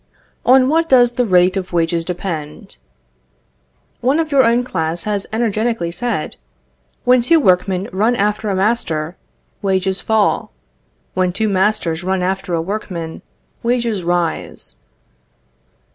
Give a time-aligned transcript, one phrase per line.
[0.47, 2.77] On what does the rate of wages depend?
[3.99, 6.37] One of your own class has energetically said:
[7.03, 9.15] "When two workmen run after a master,
[9.61, 10.53] wages fall;
[11.13, 13.21] when two masters run after a workman,
[13.61, 14.73] wages rise."